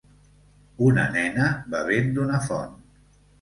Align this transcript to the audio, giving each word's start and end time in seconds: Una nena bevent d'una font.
Una 0.85 1.03
nena 1.17 1.51
bevent 1.75 2.11
d'una 2.17 2.41
font. 2.49 2.75